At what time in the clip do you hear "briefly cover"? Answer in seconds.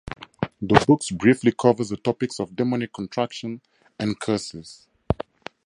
1.11-1.83